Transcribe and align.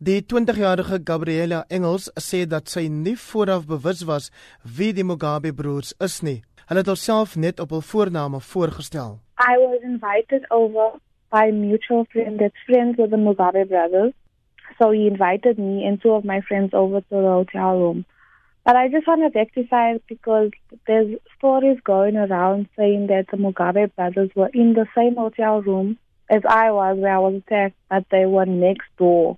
Die 0.00 0.22
20-jarige 0.22 1.00
Gabriela 1.04 1.64
Engels 1.68 2.04
sê 2.22 2.44
dat 2.46 2.68
sy 2.70 2.84
nie 2.86 3.16
vooraf 3.18 3.64
bewus 3.66 4.04
was 4.06 4.28
wie 4.76 4.92
die 4.94 5.02
Mugabe 5.02 5.50
broers 5.50 5.90
is 6.06 6.20
nie. 6.22 6.36
Hulle 6.68 6.84
het 6.84 6.90
hulself 6.92 7.34
net 7.34 7.58
op 7.58 7.74
hul 7.74 7.82
voorname 7.82 8.38
voorgestel. 8.38 9.16
I 9.42 9.56
was 9.58 9.82
invited 9.82 10.46
over 10.54 11.00
by 11.34 11.50
mutual 11.50 12.06
friend 12.12 12.38
that's 12.38 12.62
friends 12.68 12.94
with 13.02 13.10
the 13.10 13.18
Mugabe 13.18 13.64
brothers. 13.72 14.12
So 14.78 14.92
he 14.92 15.08
invited 15.08 15.58
me 15.58 15.82
and 15.88 16.00
two 16.00 16.14
of 16.14 16.22
my 16.22 16.38
friends 16.46 16.78
over 16.78 17.00
to 17.00 17.16
the 17.24 17.34
hotel 17.34 17.82
room. 17.82 18.04
But 18.64 18.76
I 18.76 18.86
just 18.94 19.08
want 19.08 19.26
to 19.26 19.36
rectify 19.36 19.98
because 20.06 20.52
there's 20.86 21.18
stories 21.36 21.82
going 21.82 22.16
around 22.16 22.68
saying 22.76 23.08
that 23.08 23.26
the 23.32 23.36
Mugabe 23.36 23.90
brothers 23.96 24.30
were 24.36 24.50
in 24.54 24.74
the 24.74 24.86
same 24.94 25.16
hotel 25.16 25.60
room 25.60 25.98
as 26.30 26.42
I 26.48 26.70
was 26.70 26.98
where 26.98 27.16
I 27.16 27.18
was 27.18 27.42
attacked, 27.42 27.74
but 27.90 28.06
they 28.12 28.26
were 28.26 28.46
next 28.46 28.86
door. 28.96 29.36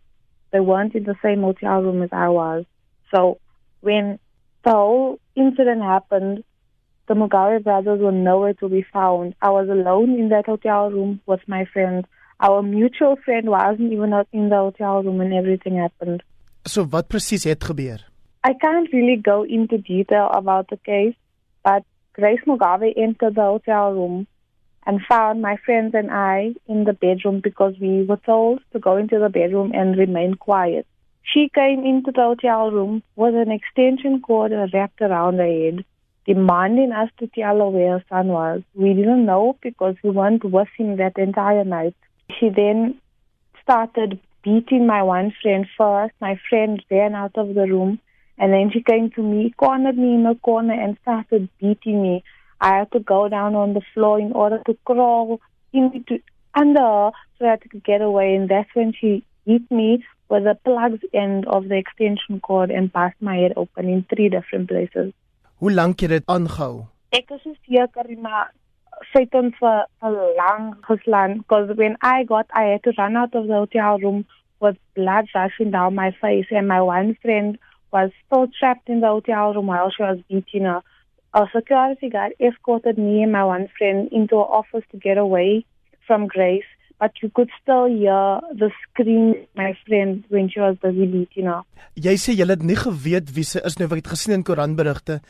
They 0.53 0.61
weren't 0.61 0.95
in 0.95 1.05
the 1.05 1.17
same 1.23 1.43
hotel 1.43 1.83
room 1.83 2.03
as 2.03 2.11
I 2.12 2.29
was. 2.29 2.65
So 3.15 3.38
when 3.80 4.19
the 4.65 4.70
whole 4.70 5.20
incident 5.37 5.83
happened, 5.83 6.45
the 7.09 7.15
Mugabe 7.15 7.62
brothers 7.62 8.01
were 8.01 8.12
nowhere 8.12 8.55
to 8.55 8.69
be 8.69 8.84
found. 8.92 9.34
I 9.42 9.51
was 9.51 9.69
alone 9.69 10.19
in 10.19 10.28
that 10.28 10.47
hotel 10.47 10.91
room 10.91 11.20
with 11.27 11.41
my 11.47 11.65
friend. 11.73 12.06
Our 12.41 12.62
mutual 12.62 13.16
friend 13.25 13.51
wasn't 13.51 13.92
even 13.92 14.12
in 14.33 14.48
the 14.48 14.56
hotel 14.56 15.02
room 15.02 15.19
when 15.19 15.33
everything 15.33 15.77
happened. 15.77 16.23
So 16.67 16.84
wat 16.84 17.09
presies 17.09 17.45
het 17.45 17.64
gebeur? 17.64 18.01
I 18.45 18.53
can't 18.55 18.92
really 18.92 19.17
go 19.17 19.42
into 19.42 19.78
detail 19.78 20.30
about 20.33 20.69
the 20.69 20.77
case, 20.77 21.14
but 21.62 21.83
Grace 22.12 22.41
Mugabe 22.47 22.92
entered 22.97 23.34
the 23.34 23.42
hotel 23.42 23.92
room 23.92 24.27
and 24.87 25.01
found 25.09 25.43
my 25.43 25.57
friends 25.65 25.95
and 25.95 26.11
I 26.11 26.55
in 26.66 26.84
the 26.84 26.93
bedroom 26.93 27.41
because 27.41 27.75
we 27.80 28.05
were 28.05 28.20
told 28.25 28.61
to 28.73 28.79
go 28.79 28.97
into 28.97 29.19
the 29.19 29.29
bedroom 29.29 29.73
and 29.75 29.97
remain 29.97 30.34
quiet. 30.34 30.87
She 31.23 31.51
came 31.55 31.84
into 31.84 32.12
the 32.12 32.23
hotel 32.23 32.70
room 32.70 33.03
with 33.15 33.34
an 33.34 33.51
extension 33.53 34.20
cord 34.20 34.53
wrapped 34.73 35.01
around 35.01 35.39
her 35.39 35.47
head, 35.47 35.84
demanding 36.27 36.92
us 36.92 37.11
to 37.19 37.27
tell 37.28 37.58
her 37.58 37.69
where 37.69 37.98
her 37.98 38.05
son 38.08 38.28
was. 38.28 38.62
We 38.75 38.95
didn't 38.95 39.27
know 39.27 39.56
because 39.62 39.97
we 40.03 40.11
weren't 40.11 40.45
with 40.45 40.69
him 40.77 40.97
that 40.97 41.19
entire 41.19 41.64
night. 41.64 41.95
She 42.39 42.48
then 42.48 43.01
started 43.62 44.19
beating 44.42 44.86
my 44.86 45.03
one 45.03 45.33
friend 45.42 45.67
first. 45.77 46.14
My 46.20 46.41
friend 46.48 46.83
ran 46.91 47.14
out 47.14 47.36
of 47.36 47.55
the 47.55 47.67
room 47.67 48.01
and 48.41 48.55
then 48.55 48.70
she 48.73 48.83
came 48.83 49.11
to 49.11 49.23
me, 49.23 49.53
cornered 49.58 49.98
me 49.98 50.14
in 50.14 50.25
a 50.25 50.34
corner, 50.34 50.73
and 50.73 50.97
started 51.03 51.51
beating 51.61 52.03
me. 52.03 52.25
I 52.61 52.78
had 52.78 52.92
to 52.92 53.00
go 53.00 53.28
down 53.28 53.55
on 53.55 53.75
the 53.75 53.83
floor 53.94 54.20
in 54.20 54.33
order 54.33 54.61
to 54.66 54.77
crawl 54.84 55.41
into 55.72 56.20
under 56.55 56.80
her 56.80 57.06
uh, 57.06 57.11
so 57.39 57.44
that 57.44 57.61
I 57.62 57.69
could 57.69 57.84
get 57.84 58.02
away. 58.02 58.34
And 58.34 58.48
that's 58.48 58.69
when 58.75 58.92
she 58.92 59.25
hit 59.47 59.70
me 59.70 60.05
with 60.28 60.44
the 60.44 60.56
plugs 60.64 61.02
end 61.12 61.47
of 61.47 61.69
the 61.69 61.77
extension 61.77 62.41
cord 62.41 62.70
and 62.70 62.92
passed 62.92 63.20
my 63.20 63.36
head 63.36 63.52
open 63.56 63.89
in 63.89 64.05
three 64.14 64.28
different 64.28 64.69
places. 64.69 65.12
Hoe 65.58 65.72
lank 65.72 66.00
het 66.00 66.11
dit 66.11 66.27
aangehou? 66.27 66.86
Ek 67.12 67.30
was 67.30 67.42
so 67.42 67.55
seker 67.67 68.06
maar 68.22 68.52
sy 69.12 69.24
het 69.24 69.34
ons 69.34 69.56
vir 69.61 69.86
'n 70.02 70.14
lang 70.36 70.77
geslaan 70.89 71.39
because 71.39 71.74
when 71.77 71.97
I 72.02 72.24
got 72.24 72.47
I 72.55 72.64
had 72.72 72.83
to 72.84 72.92
run 72.97 73.17
out 73.17 73.34
of 73.34 73.47
the 73.47 73.58
hotel 73.62 73.98
room 73.98 74.24
with 74.61 74.77
blood 74.95 75.28
rushing 75.34 75.70
down 75.70 75.95
my 75.95 76.11
face 76.20 76.47
and 76.50 76.69
my 76.69 76.80
one 76.80 77.17
friend 77.22 77.58
was 77.92 78.11
still 78.24 78.47
trapped 78.58 78.89
in 78.89 79.00
the 79.00 79.08
hotel 79.08 79.55
room 79.55 79.67
while 79.67 79.91
she 79.91 80.02
was 80.02 80.19
beating 80.28 80.64
her. 80.64 80.83
A 81.33 81.47
security 81.55 82.09
guard 82.09 82.33
escorted 82.41 82.98
me 82.98 83.23
and 83.23 83.33
my 83.33 83.45
one 83.45 83.69
friend 83.78 84.09
into 84.11 84.36
her 84.36 84.50
office 84.61 84.83
to 84.91 84.97
get 84.98 85.17
away 85.17 85.64
from 86.06 86.27
Grace, 86.27 86.67
but 86.98 87.12
you 87.23 87.31
could 87.33 87.48
still 87.62 87.86
hear 87.86 88.41
the 88.53 88.70
scream 88.83 89.36
my 89.55 89.78
friend 89.86 90.25
when 90.28 90.48
she 90.51 90.58
was 90.58 90.77
busy 90.83 91.06
beating 91.06 91.47
her. 91.47 91.62
Jy 91.95 92.17
sê 92.19 92.34
jy 92.34 92.48
het 92.51 92.67
nie 92.67 92.78
geweet 92.78 93.31
wie 93.36 93.47
sy 93.47 93.62
is 93.62 93.78
nou, 93.78 93.86
ek 93.86 94.03
het 94.03 94.11
gesien 94.17 94.34
in 94.41 94.45
koerantberigte 94.47 95.20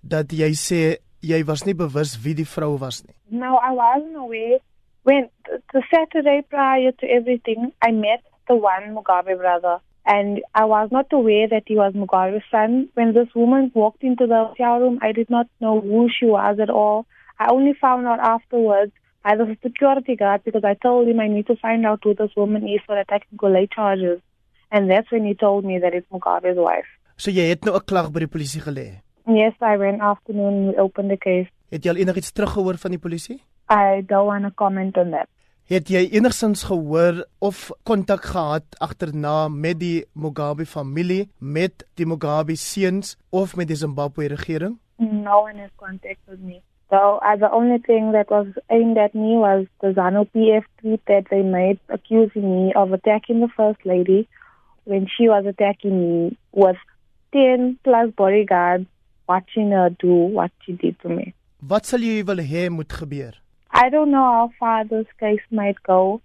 dat 0.00 0.32
jy 0.32 0.48
sê 0.56 0.80
jy 1.20 1.42
was 1.44 1.66
nie 1.68 1.76
bewus 1.76 2.16
wie 2.24 2.34
die 2.40 2.48
vrou 2.48 2.78
was 2.80 3.02
nie. 3.04 3.14
No, 3.28 3.60
I 3.60 3.76
wasn't 3.76 4.16
aware. 4.16 4.64
When 5.04 5.28
the 5.76 5.84
Saturday 5.92 6.40
prior 6.48 6.92
to 6.92 7.06
everything, 7.06 7.72
I 7.84 7.92
met 7.92 8.24
the 8.48 8.56
one 8.56 8.94
Mugabe 8.96 9.36
brother 9.36 9.76
and 10.12 10.40
I 10.54 10.64
was 10.64 10.88
not 10.90 11.06
aware 11.12 11.46
that 11.48 11.64
he 11.66 11.76
was 11.76 11.92
Mugabe's 11.94 12.42
son. 12.50 12.88
When 12.94 13.14
this 13.14 13.28
woman 13.34 13.70
walked 13.74 14.02
into 14.02 14.26
the 14.26 14.40
hotel 14.46 14.80
room, 14.80 14.98
I 15.02 15.12
did 15.12 15.30
not 15.30 15.46
know 15.60 15.80
who 15.80 16.08
she 16.16 16.26
was 16.26 16.58
at 16.60 16.68
all. 16.68 17.06
I 17.38 17.52
only 17.52 17.74
found 17.80 18.06
out 18.06 18.18
afterwards 18.18 18.92
by 19.22 19.36
the 19.36 19.56
security 19.62 20.16
guard 20.16 20.42
because 20.44 20.64
I 20.64 20.74
told 20.74 21.06
him 21.06 21.20
I 21.20 21.28
need 21.28 21.46
to 21.46 21.56
find 21.56 21.86
out 21.86 22.00
who 22.02 22.14
this 22.14 22.34
woman 22.36 22.66
is 22.66 22.80
so 22.86 22.94
that 22.94 23.06
I 23.08 23.20
can 23.20 23.36
go 23.36 23.48
lay 23.48 23.68
charges. 23.68 24.20
And 24.72 24.90
that's 24.90 25.10
when 25.12 25.24
he 25.24 25.34
told 25.34 25.64
me 25.64 25.78
that 25.78 25.94
it's 25.94 26.10
Mugabe's 26.10 26.58
wife. 26.58 26.90
So 27.16 27.30
jy 27.30 27.48
het 27.52 27.64
nou 27.64 27.76
'n 27.76 27.86
klag 27.86 28.10
by 28.12 28.20
die 28.20 28.32
polisie 28.34 28.62
gelê. 28.66 28.86
Yes, 29.28 29.54
I 29.60 29.76
went 29.76 30.00
afternoon 30.00 30.68
we 30.68 30.76
opened 30.76 31.10
the 31.10 31.18
case. 31.18 31.50
Het 31.70 31.84
jy 31.84 31.90
al 31.90 32.02
enigiets 32.02 32.32
teruggehoor 32.32 32.78
van 32.78 32.90
die 32.90 32.98
polisie? 33.06 33.42
I 33.68 34.02
don't 34.06 34.26
want 34.26 34.44
to 34.44 34.50
comment 34.50 34.96
on 34.96 35.10
that. 35.10 35.28
Het 35.70 35.86
jy 35.86 36.00
enigsins 36.18 36.64
gehoor 36.66 37.20
of 37.38 37.58
kontak 37.86 38.24
gehad 38.26 38.64
agterna 38.82 39.46
met 39.48 39.76
die 39.78 40.00
Mugabe 40.18 40.64
familie, 40.66 41.28
met 41.38 41.84
die 41.94 42.06
Mugabe 42.10 42.56
seuns 42.58 43.12
of 43.30 43.52
met 43.54 43.68
die 43.70 43.76
Zimbabwe 43.78 44.26
regering? 44.32 44.80
No 44.98 45.44
one 45.44 45.60
has 45.62 45.70
contacted 45.76 46.42
me. 46.42 46.58
So 46.90 47.20
uh, 47.22 47.36
the 47.38 47.46
only 47.54 47.78
thing 47.86 48.10
that 48.12 48.30
was 48.34 48.48
aimed 48.66 48.98
at 48.98 49.14
me 49.14 49.38
was 49.38 49.66
the 49.80 49.92
ZANU 49.94 50.24
PF 50.34 50.66
tweet 50.80 51.06
that 51.06 51.30
they 51.30 51.42
made 51.42 51.78
accusing 51.86 52.50
me 52.50 52.74
of 52.74 52.90
attacking 52.90 53.38
the 53.38 53.52
First 53.54 53.86
Lady 53.86 54.26
when 54.90 55.06
she 55.06 55.28
was 55.28 55.46
attacking 55.46 55.94
me 56.02 56.36
with 56.50 56.82
10 57.30 57.78
plus 57.84 58.10
bodyguards 58.16 58.86
watching 59.28 59.70
her 59.70 59.90
do 60.00 60.34
what 60.34 60.50
she 60.66 60.72
did 60.72 60.98
to 61.02 61.08
me. 61.08 61.32
Wat 61.62 61.86
sal 61.86 62.02
jy 62.02 62.24
wil 62.26 62.42
hê 62.42 62.66
moet 62.74 62.90
gebeur? 62.90 63.38
I 63.82 63.88
don't 63.88 64.10
know 64.10 64.18
how 64.18 64.50
far 64.58 64.84
this 64.84 65.06
case 65.18 65.40
might 65.50 65.82
go. 65.82 66.20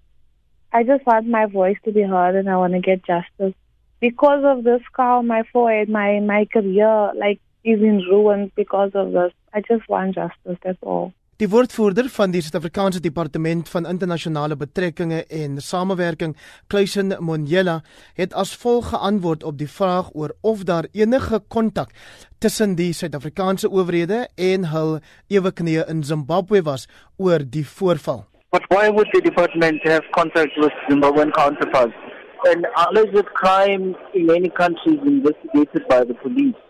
I 0.73 0.83
just 0.83 1.05
want 1.05 1.25
my 1.25 1.45
voice 1.45 1.77
to 1.85 1.93
be 1.93 2.01
heard 2.01 2.35
and 2.35 2.49
I 2.49 2.57
want 2.57 2.73
to 2.73 2.81
get 2.81 3.05
justice. 3.05 3.53
Because 4.01 4.43
of 4.43 4.66
this 4.66 4.81
on 4.99 5.25
my 5.25 5.43
forehead, 5.53 5.88
my, 5.88 6.19
my 6.19 6.43
career 6.51 7.13
like 7.16 7.39
is 7.63 7.79
in 7.81 7.99
ruins 8.11 8.51
because 8.57 8.91
of 8.93 9.13
this. 9.13 9.31
I 9.53 9.61
just 9.61 9.88
want 9.88 10.16
justice, 10.16 10.57
that's 10.61 10.77
all. 10.81 11.13
Die 11.35 11.50
woordvoerder 11.51 12.07
van 12.16 12.31
die 12.31 12.40
Suid-Afrikaanse 12.40 13.01
Departement 13.03 13.68
van 13.68 13.84
Internasionale 13.85 14.56
Betrekkinge 14.56 15.25
en 15.28 15.57
Samewerking, 15.59 16.38
Kluisen 16.72 17.12
Monjela, 17.19 17.81
het 18.16 18.31
as 18.34 18.53
volg 18.56 18.88
geantwoord 18.94 19.44
op 19.44 19.57
die 19.59 19.68
vraag 19.68 20.13
oor 20.13 20.31
of 20.41 20.63
daar 20.63 20.88
enige 20.94 21.41
kontak 21.51 21.91
tussen 22.40 22.78
die 22.79 22.94
Suid-Afrikaanse 22.96 23.68
owerhede 23.68 24.22
en 24.40 24.69
hul 24.72 25.01
eweknieë 25.28 25.84
in 25.91 26.06
Zimbabwe 26.07 26.63
was 26.63 26.88
oor 27.18 27.44
die 27.44 27.67
voorval. 27.67 28.23
But 28.56 28.63
why 28.72 28.88
would 28.88 29.12
the 29.12 29.19
department 29.19 29.84
have 29.84 30.07
contact 30.16 30.56
with 30.56 30.72
Zimbabwean 30.88 31.35
counterparts? 31.35 32.00
And 32.47 32.63
alleged 32.88 33.28
crime 33.34 33.91
in 34.13 34.25
many 34.25 34.50
countries 34.56 35.03
investigated 35.03 35.84
by 35.91 36.06
the 36.07 36.16
police. 36.23 36.65